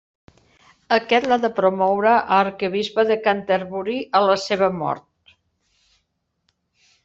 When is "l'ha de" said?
1.31-1.51